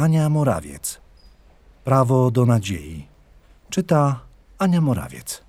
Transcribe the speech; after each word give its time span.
Ania 0.00 0.28
Morawiec. 0.28 1.00
Prawo 1.84 2.30
do 2.30 2.46
nadziei. 2.46 3.06
Czyta 3.70 4.20
Ania 4.58 4.80
Morawiec. 4.80 5.42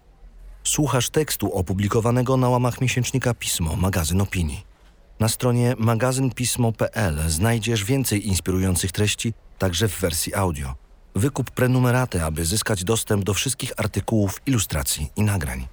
Słuchasz 0.63 1.09
tekstu 1.09 1.53
opublikowanego 1.53 2.37
na 2.37 2.49
łamach 2.49 2.81
miesięcznika 2.81 3.33
Pismo, 3.33 3.75
magazyn 3.75 4.21
opinii. 4.21 4.63
Na 5.19 5.29
stronie 5.29 5.75
magazynpismo.pl 5.77 7.29
znajdziesz 7.29 7.83
więcej 7.83 8.27
inspirujących 8.27 8.91
treści, 8.91 9.33
także 9.57 9.87
w 9.87 9.99
wersji 9.99 10.35
audio. 10.35 10.75
Wykup 11.15 11.51
prenumeraty, 11.51 12.23
aby 12.23 12.45
zyskać 12.45 12.83
dostęp 12.83 13.23
do 13.23 13.33
wszystkich 13.33 13.71
artykułów, 13.77 14.41
ilustracji 14.45 15.09
i 15.15 15.21
nagrań. 15.21 15.67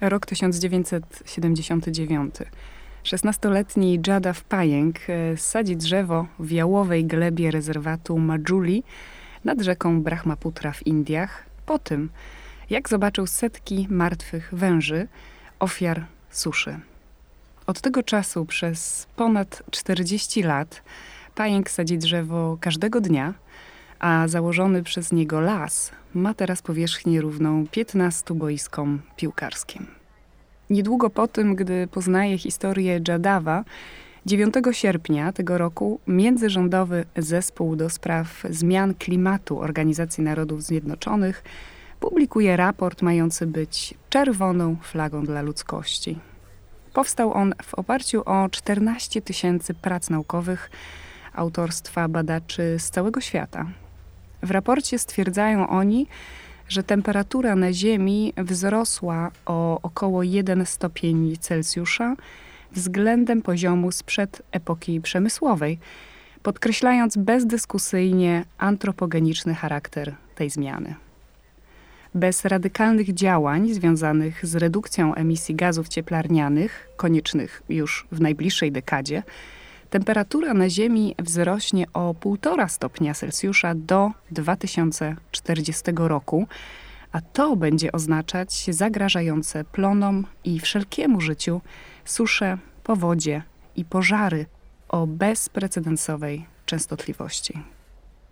Rok 0.00 0.26
1979. 0.26 2.34
16-letni 3.04 4.00
Jadaw 4.06 4.44
Pajęk 4.44 4.96
e, 5.08 5.36
sadzi 5.36 5.76
drzewo 5.76 6.26
w 6.38 6.50
jałowej 6.50 7.04
glebie 7.04 7.50
rezerwatu 7.50 8.18
Majuli 8.18 8.82
nad 9.44 9.60
rzeką 9.60 10.02
Brahmaputra 10.02 10.72
w 10.72 10.86
Indiach 10.86 11.46
po 11.66 11.78
tym, 11.78 12.10
jak 12.70 12.88
zobaczył 12.88 13.26
setki 13.26 13.86
martwych 13.90 14.48
węży, 14.52 15.08
ofiar 15.58 16.06
suszy. 16.30 16.80
Od 17.66 17.80
tego 17.80 18.02
czasu 18.02 18.46
przez 18.46 19.06
ponad 19.16 19.62
40 19.70 20.42
lat 20.42 20.82
Pajęk 21.34 21.70
sadzi 21.70 21.98
drzewo 21.98 22.58
każdego 22.60 23.00
dnia, 23.00 23.34
a 23.98 24.28
założony 24.28 24.82
przez 24.82 25.12
niego 25.12 25.40
las 25.40 25.92
ma 26.14 26.34
teraz 26.34 26.62
powierzchnię 26.62 27.20
równą 27.20 27.66
15 27.66 28.34
boiskom 28.34 29.02
piłkarskim. 29.16 29.99
Niedługo 30.70 31.10
po 31.10 31.28
tym, 31.28 31.54
gdy 31.54 31.86
poznaje 31.86 32.38
historię 32.38 33.00
Jadawa, 33.08 33.64
9 34.26 34.54
sierpnia 34.72 35.32
tego 35.32 35.58
roku 35.58 36.00
międzyrządowy 36.06 37.04
zespół 37.16 37.76
do 37.76 37.90
spraw 37.90 38.42
zmian 38.50 38.94
klimatu 38.94 39.60
Organizacji 39.60 40.24
Narodów 40.24 40.62
Zjednoczonych 40.62 41.44
publikuje 42.00 42.56
raport 42.56 43.02
mający 43.02 43.46
być 43.46 43.94
czerwoną 44.10 44.76
flagą 44.82 45.24
dla 45.24 45.42
ludzkości. 45.42 46.18
Powstał 46.92 47.32
on 47.32 47.54
w 47.62 47.74
oparciu 47.74 48.22
o 48.26 48.48
14 48.48 49.22
tysięcy 49.22 49.74
prac 49.74 50.10
naukowych 50.10 50.70
autorstwa 51.34 52.08
badaczy 52.08 52.76
z 52.78 52.90
całego 52.90 53.20
świata. 53.20 53.66
W 54.42 54.50
raporcie 54.50 54.98
stwierdzają 54.98 55.68
oni, 55.68 56.06
że 56.70 56.82
temperatura 56.82 57.56
na 57.56 57.72
Ziemi 57.72 58.32
wzrosła 58.36 59.30
o 59.46 59.80
około 59.82 60.22
1 60.22 60.66
stopień 60.66 61.36
Celsjusza 61.40 62.16
względem 62.72 63.42
poziomu 63.42 63.92
sprzed 63.92 64.42
epoki 64.52 65.00
przemysłowej, 65.00 65.78
podkreślając 66.42 67.16
bezdyskusyjnie 67.16 68.44
antropogeniczny 68.58 69.54
charakter 69.54 70.14
tej 70.34 70.50
zmiany. 70.50 70.94
Bez 72.14 72.44
radykalnych 72.44 73.14
działań 73.14 73.74
związanych 73.74 74.46
z 74.46 74.56
redukcją 74.56 75.14
emisji 75.14 75.54
gazów 75.54 75.88
cieplarnianych, 75.88 76.88
koniecznych 76.96 77.62
już 77.68 78.06
w 78.12 78.20
najbliższej 78.20 78.72
dekadzie, 78.72 79.22
temperatura 79.90 80.54
na 80.54 80.70
Ziemi 80.70 81.14
wzrośnie 81.18 81.86
o 81.94 82.14
1,5 82.14 82.68
stopnia 82.68 83.14
Celsjusza 83.14 83.74
do 83.74 84.10
2040 84.30 85.82
roku, 85.96 86.46
a 87.12 87.20
to 87.20 87.56
będzie 87.56 87.92
oznaczać 87.92 88.74
zagrażające 88.74 89.64
plonom 89.64 90.26
i 90.44 90.60
wszelkiemu 90.60 91.20
życiu 91.20 91.60
susze, 92.04 92.58
powodzie 92.84 93.42
i 93.76 93.84
pożary 93.84 94.46
o 94.88 95.06
bezprecedensowej 95.06 96.46
częstotliwości. 96.66 97.62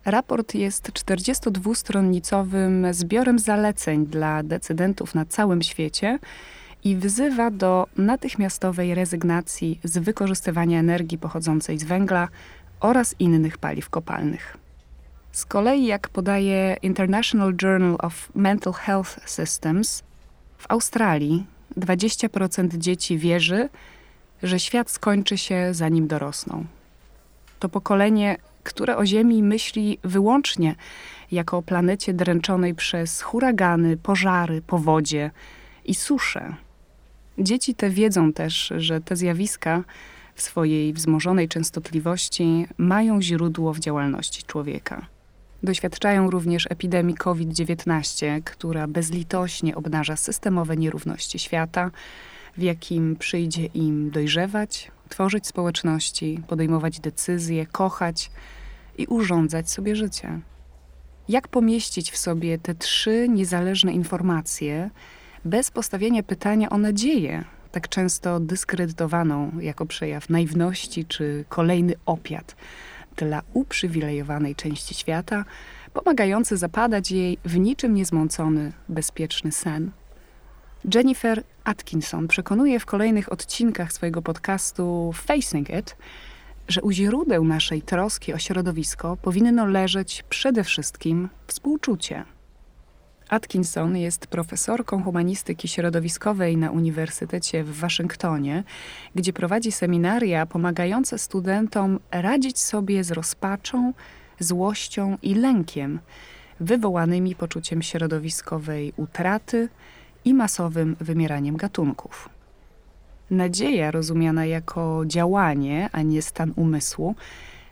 Raport 0.05 0.55
jest 0.55 0.91
42-stronnicowym 0.91 2.95
zbiorem 2.95 3.39
zaleceń 3.39 4.07
dla 4.07 4.43
decydentów 4.43 5.15
na 5.15 5.25
całym 5.25 5.63
świecie 5.63 6.19
i 6.89 6.97
wzywa 6.97 7.51
do 7.51 7.87
natychmiastowej 7.97 8.95
rezygnacji 8.95 9.81
z 9.85 9.99
wykorzystywania 9.99 10.81
energii 10.81 11.19
pochodzącej 11.19 11.79
z 11.79 11.85
węgla 11.85 12.29
oraz 12.81 13.15
innych 13.19 13.59
paliw 13.59 13.91
kopalnych. 13.91 14.57
Z 15.33 15.47
kolei, 15.47 15.87
jak 15.87 16.09
podaje 16.09 16.77
International 16.83 17.55
Journal 17.63 17.97
of 17.99 18.29
Mental 18.35 18.73
Health 18.73 19.21
Systems, 19.31 20.03
w 20.59 20.67
Australii 20.69 21.47
20% 21.77 22.79
dzieci 22.79 23.19
wierzy, 23.19 23.69
że 24.43 24.61
świat 24.61 24.91
skończy 24.91 25.39
się 25.39 25.69
zanim 25.75 26.07
dorosną. 26.07 26.65
To 27.59 27.69
pokolenie, 27.69 28.37
które 28.63 28.97
o 28.97 29.07
Ziemi 29.07 29.43
myśli 29.43 29.99
wyłącznie 30.05 30.75
jako 31.33 31.59
o 31.59 31.63
planecie 31.63 32.15
dręczonej 32.15 32.75
przez 32.75 33.23
huragany, 33.23 33.97
pożary, 33.97 34.63
powodzie 34.63 35.31
i 35.85 35.95
susze. 35.95 36.68
Dzieci 37.39 37.75
te 37.75 37.91
wiedzą 37.91 38.33
też, 38.33 38.73
że 38.77 39.01
te 39.01 39.17
zjawiska 39.17 39.85
w 40.35 40.43
swojej 40.43 40.93
wzmożonej 40.93 41.49
częstotliwości 41.49 42.67
mają 42.79 43.23
źródło 43.23 43.75
w 43.75 43.79
działalności 43.79 44.43
człowieka. 44.43 45.07
Doświadczają 45.63 46.31
również 46.31 46.67
epidemii 46.71 47.15
COVID-19, 47.15 48.43
która 48.45 48.87
bezlitośnie 48.87 49.77
obnaża 49.77 50.17
systemowe 50.17 50.77
nierówności 50.77 51.39
świata, 51.39 51.91
w 52.57 52.63
jakim 52.63 53.17
przyjdzie 53.17 53.65
im 53.65 54.11
dojrzewać, 54.11 54.91
tworzyć 55.09 55.47
społeczności, 55.47 56.41
podejmować 56.49 57.01
decyzje, 57.01 57.67
kochać 57.67 58.31
i 58.99 59.07
urządzać 59.07 59.71
sobie 59.71 59.97
życie. 59.97 60.41
Jak 61.29 61.49
pomieścić 61.49 62.11
w 62.11 62.17
sobie 62.17 62.59
te 62.59 62.75
trzy 62.75 63.29
niezależne 63.29 63.93
informacje 63.93 64.91
bez 65.45 65.71
postawienia 65.71 66.23
pytania 66.23 66.71
o 66.71 66.79
nadzieję, 66.79 67.45
tak 67.73 67.89
często 67.89 68.41
dyskredytowaną 68.41 69.53
jako 69.61 69.87
przejaw 69.87 70.31
naiwności 70.31 71.05
czy 71.05 71.45
kolejny 71.49 71.95
opiat 72.07 72.57
dla 73.17 73.43
uprzywilejowanej 73.53 74.55
części 74.55 74.95
świata, 74.95 75.45
pomagający 75.93 76.57
zapadać 76.57 77.11
jej 77.11 77.39
w 77.45 77.59
niczym 77.59 77.95
niezmącony, 77.95 78.73
bezpieczny 78.89 79.53
sen. 79.53 79.91
Jennifer 80.95 81.43
Atkinson 81.65 82.29
przekonuje 82.29 82.81
w 82.81 82.87
kolejnych 82.87 83.33
odcinkach 83.33 83.93
swojego 83.93 84.23
podcastu 84.23 85.13
Facing 85.15 85.71
It, 85.71 85.97
że 86.69 86.83
u 86.83 86.91
źródeł 86.91 87.45
naszej 87.45 87.83
troski 87.83 88.33
o 88.33 88.39
środowisko 88.39 89.17
powinno 89.17 89.67
leżeć 89.67 90.25
przede 90.29 90.65
wszystkim 90.65 91.29
współczucie. 91.47 92.25
Atkinson 93.29 93.97
jest 93.97 94.27
profesorką 94.27 95.03
humanistyki 95.03 95.69
środowiskowej 95.69 96.57
na 96.57 96.71
Uniwersytecie 96.71 97.65
w 97.65 97.79
Waszyngtonie, 97.79 98.65
gdzie 99.15 99.33
prowadzi 99.33 99.73
seminaria 99.73 100.47
pomagające 100.47 101.19
studentom 101.19 101.99
radzić 102.11 102.59
sobie 102.59 103.05
z 103.05 103.11
rozpaczą, 103.11 103.93
złością 104.41 105.19
i 105.23 105.35
lękiem 105.35 105.99
wywołanymi 106.61 107.35
poczuciem 107.35 107.83
środowiskowej 107.83 108.93
utraty 108.97 109.69
i 110.25 110.35
masowym 110.35 110.97
wymieraniem 111.01 111.57
gatunków. 111.57 112.29
Nadzieja, 113.31 113.91
rozumiana 113.91 114.47
jako 114.47 115.03
działanie, 115.07 115.89
a 115.93 116.03
nie 116.03 116.23
stan 116.23 116.53
umysłu, 116.57 117.15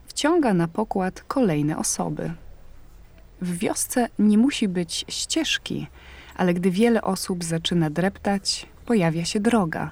wciąga 0.06 0.54
na 0.54 0.68
pokład 0.68 1.24
kolejne 1.28 1.78
osoby. 1.78 2.32
W 3.40 3.58
wiosce 3.58 4.08
nie 4.18 4.38
musi 4.38 4.68
być 4.68 5.04
ścieżki, 5.08 5.86
ale 6.36 6.54
gdy 6.54 6.70
wiele 6.70 7.02
osób 7.02 7.44
zaczyna 7.44 7.90
dreptać, 7.90 8.66
pojawia 8.86 9.24
się 9.24 9.40
droga, 9.40 9.90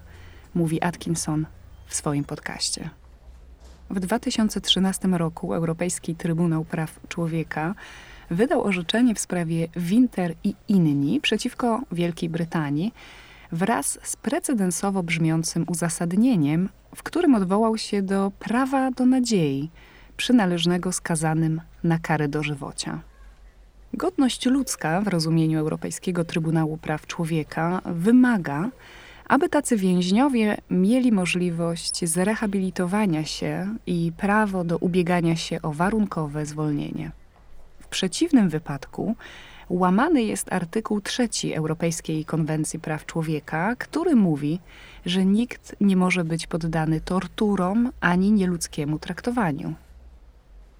mówi 0.55 0.83
Atkinson 0.83 1.47
w 1.87 1.95
swoim 1.95 2.25
podcaście. 2.25 2.91
W 3.91 4.01
2013 4.01 5.09
roku 5.09 5.55
Europejski 5.55 6.15
Trybunał 6.15 6.65
Praw 6.65 7.01
Człowieka 7.09 7.75
wydał 8.31 8.65
orzeczenie 8.65 9.15
w 9.15 9.21
sprawie 9.21 9.69
Winter 9.77 10.35
i 10.45 10.55
inni 10.69 11.21
przeciwko 11.21 11.81
Wielkiej 11.93 12.29
Brytanii 12.29 12.95
wraz 13.53 13.99
z 14.03 14.17
precedensowo 14.17 15.03
brzmiącym 15.03 15.65
uzasadnieniem, 15.69 16.69
w 16.95 17.03
którym 17.03 17.35
odwołał 17.35 17.79
się 17.79 18.03
do 18.03 18.33
prawa 18.39 18.91
do 18.91 19.07
nadziei 19.07 19.71
przynależnego 20.17 20.93
skazanym 20.93 21.61
na 21.85 21.99
karę 21.99 22.29
dożywocia. 22.29 23.01
Godność 23.97 24.47
ludzka 24.47 25.01
w 25.01 25.09
rozumieniu 25.09 25.59
Europejskiego 25.59 26.25
Trybunału 26.25 26.77
Praw 26.77 27.07
Człowieka 27.07 27.81
wymaga, 27.85 28.71
aby 29.29 29.49
tacy 29.49 29.77
więźniowie 29.77 30.57
mieli 30.71 31.13
możliwość 31.13 32.05
zrehabilitowania 32.05 33.25
się 33.25 33.77
i 33.87 34.13
prawo 34.17 34.65
do 34.65 34.79
ubiegania 34.79 35.37
się 35.37 35.63
o 35.63 35.73
warunkowe 35.73 36.47
zwolnienie. 36.47 37.11
W 37.81 37.87
przeciwnym 37.87 38.49
wypadku 38.49 39.17
łamany 39.71 40.23
jest 40.23 40.53
artykuł 40.53 41.01
3 41.01 41.29
Europejskiej 41.57 42.25
Konwencji 42.25 42.79
Praw 42.79 43.07
Człowieka, 43.07 43.77
który 43.79 44.17
mówi, 44.17 44.61
że 45.07 45.25
nikt 45.25 45.77
nie 45.81 45.97
może 45.97 46.25
być 46.25 46.47
poddany 46.47 47.01
torturom 47.01 47.91
ani 48.01 48.33
nieludzkiemu 48.33 48.99
traktowaniu. 48.99 49.75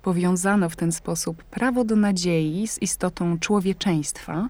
Powiązano 0.05 0.69
w 0.69 0.77
ten 0.77 0.93
sposób 0.93 1.45
prawo 1.45 1.85
do 1.85 1.97
nadziei 1.97 2.69
z 2.69 2.83
istotą 2.83 3.39
człowieczeństwa, 3.39 4.49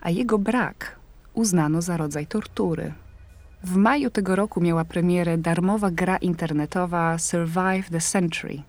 a 0.00 0.10
jego 0.10 0.38
brak 0.38 0.96
uznano 1.34 1.82
za 1.82 1.96
rodzaj 1.96 2.26
tortury. 2.26 2.92
W 3.64 3.76
maju 3.76 4.10
tego 4.10 4.36
roku 4.36 4.60
miała 4.60 4.84
premierę 4.84 5.38
darmowa 5.38 5.90
gra 5.90 6.16
internetowa 6.16 7.18
Survive 7.18 7.90
the 7.90 8.00
Century. 8.00 8.62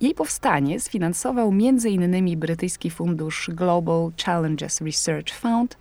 Jej 0.00 0.14
powstanie 0.14 0.80
sfinansował 0.80 1.48
m.in. 1.48 2.38
brytyjski 2.38 2.90
fundusz 2.90 3.50
Global 3.54 4.12
Challenges 4.24 4.80
Research 4.80 5.32
Fund, 5.34 5.76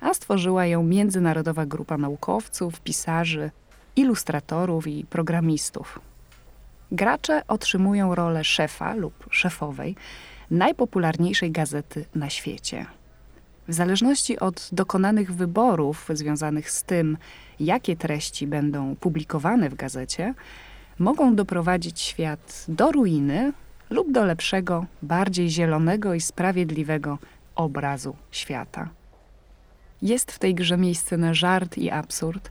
a 0.00 0.14
stworzyła 0.14 0.66
ją 0.66 0.82
międzynarodowa 0.82 1.66
grupa 1.66 1.98
naukowców, 1.98 2.80
pisarzy, 2.80 3.50
ilustratorów 3.96 4.86
i 4.86 5.04
programistów. 5.04 6.00
Gracze 6.94 7.42
otrzymują 7.48 8.14
rolę 8.14 8.44
szefa 8.44 8.94
lub 8.94 9.26
szefowej 9.30 9.96
najpopularniejszej 10.50 11.50
gazety 11.50 12.04
na 12.14 12.30
świecie. 12.30 12.86
W 13.68 13.72
zależności 13.72 14.38
od 14.38 14.68
dokonanych 14.72 15.34
wyborów 15.34 16.08
związanych 16.12 16.70
z 16.70 16.84
tym, 16.84 17.18
jakie 17.60 17.96
treści 17.96 18.46
będą 18.46 18.96
publikowane 18.96 19.70
w 19.70 19.74
gazecie, 19.74 20.34
mogą 20.98 21.34
doprowadzić 21.34 22.00
świat 22.00 22.64
do 22.68 22.92
ruiny 22.92 23.52
lub 23.90 24.12
do 24.12 24.24
lepszego, 24.24 24.86
bardziej 25.02 25.50
zielonego 25.50 26.14
i 26.14 26.20
sprawiedliwego 26.20 27.18
obrazu 27.54 28.16
świata. 28.30 28.88
Jest 30.02 30.32
w 30.32 30.38
tej 30.38 30.54
grze 30.54 30.76
miejsce 30.76 31.16
na 31.16 31.34
żart 31.34 31.78
i 31.78 31.90
absurd, 31.90 32.50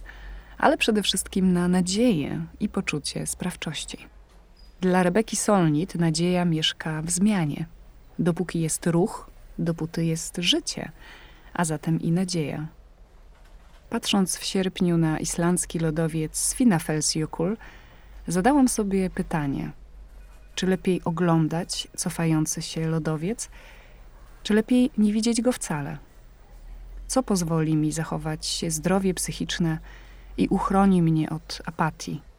ale 0.57 0.77
przede 0.77 1.01
wszystkim 1.01 1.53
na 1.53 1.67
nadzieję 1.67 2.45
i 2.59 2.69
poczucie 2.69 3.27
sprawczości. 3.27 4.12
Dla 4.83 5.03
Rebeki 5.03 5.35
Solnit 5.35 5.95
nadzieja 5.95 6.45
mieszka 6.45 7.01
w 7.01 7.09
zmianie. 7.09 7.65
Dopóki 8.19 8.61
jest 8.61 8.87
ruch, 8.87 9.29
dopóty 9.59 10.05
jest 10.05 10.37
życie, 10.37 10.91
a 11.53 11.65
zatem 11.65 12.01
i 12.01 12.11
nadzieja. 12.11 12.67
Patrząc 13.89 14.37
w 14.37 14.43
sierpniu 14.43 14.97
na 14.97 15.19
islandzki 15.19 15.79
lodowiec 15.79 16.37
Svinafellsjökull, 16.37 17.57
zadałam 18.27 18.67
sobie 18.67 19.09
pytanie: 19.09 19.71
czy 20.55 20.67
lepiej 20.67 21.01
oglądać 21.03 21.87
cofający 21.97 22.61
się 22.61 22.87
lodowiec, 22.87 23.49
czy 24.43 24.53
lepiej 24.53 24.91
nie 24.97 25.13
widzieć 25.13 25.41
go 25.41 25.51
wcale? 25.51 25.97
Co 27.07 27.23
pozwoli 27.23 27.75
mi 27.75 27.91
zachować 27.91 28.65
zdrowie 28.67 29.13
psychiczne 29.13 29.77
i 30.37 30.47
uchroni 30.47 31.01
mnie 31.01 31.29
od 31.29 31.61
apatii? 31.65 32.32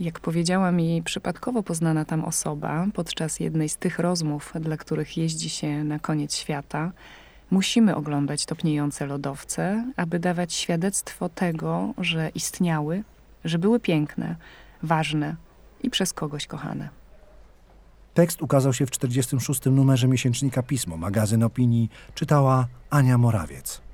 Jak 0.00 0.20
powiedziała 0.20 0.72
mi 0.72 1.02
przypadkowo 1.02 1.62
poznana 1.62 2.04
tam 2.04 2.24
osoba 2.24 2.86
podczas 2.94 3.40
jednej 3.40 3.68
z 3.68 3.76
tych 3.76 3.98
rozmów, 3.98 4.52
dla 4.60 4.76
których 4.76 5.16
jeździ 5.16 5.50
się 5.50 5.84
na 5.84 5.98
koniec 5.98 6.36
świata, 6.36 6.92
musimy 7.50 7.96
oglądać 7.96 8.46
topniejące 8.46 9.06
lodowce, 9.06 9.92
aby 9.96 10.18
dawać 10.18 10.54
świadectwo 10.54 11.28
tego, 11.28 11.94
że 11.98 12.30
istniały, 12.34 13.02
że 13.44 13.58
były 13.58 13.80
piękne, 13.80 14.36
ważne 14.82 15.36
i 15.82 15.90
przez 15.90 16.12
kogoś 16.12 16.46
kochane. 16.46 16.88
Tekst 18.14 18.42
ukazał 18.42 18.72
się 18.72 18.86
w 18.86 18.90
46. 18.90 19.60
numerze 19.64 20.08
miesięcznika 20.08 20.62
Pismo, 20.62 20.96
magazyn 20.96 21.42
opinii, 21.42 21.90
czytała 22.14 22.66
Ania 22.90 23.18
Morawiec. 23.18 23.85